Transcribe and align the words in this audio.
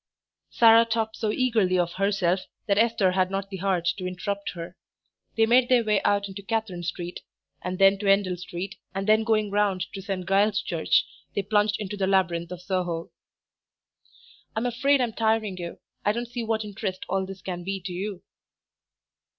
Sarah 0.49 0.83
talked 0.85 1.15
so 1.17 1.29
eagerly 1.31 1.77
of 1.77 1.93
herself 1.93 2.39
that 2.65 2.79
Esther 2.79 3.11
had 3.11 3.29
not 3.29 3.51
the 3.51 3.57
heart 3.57 3.85
to 3.99 4.07
interrupt 4.07 4.53
her. 4.55 4.75
They 5.37 5.45
made 5.45 5.69
their 5.69 5.83
way 5.83 6.01
out 6.01 6.27
into 6.27 6.41
Catherine 6.41 6.81
Street, 6.81 7.19
and 7.61 7.77
then 7.77 7.99
to 7.99 8.07
Endell 8.07 8.35
Street, 8.39 8.77
and 8.95 9.05
then 9.05 9.23
going 9.23 9.51
round 9.51 9.85
to 9.93 10.01
St. 10.01 10.27
Giles' 10.27 10.63
Church, 10.63 11.05
they 11.35 11.43
plunged 11.43 11.75
into 11.79 11.97
the 11.97 12.07
labyrinth 12.07 12.51
of 12.51 12.63
Soho. 12.63 13.11
"I'm 14.55 14.65
afraid 14.65 15.01
I'm 15.01 15.13
tiring 15.13 15.57
you. 15.57 15.77
I 16.03 16.13
don't 16.13 16.25
see 16.27 16.43
what 16.43 16.65
interest 16.65 17.05
all 17.07 17.27
this 17.27 17.43
can 17.43 17.63
be 17.63 17.79
to 17.81 17.91
you." 17.93 18.23